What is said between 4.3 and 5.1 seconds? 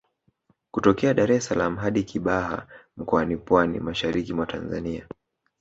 mwa Tanzania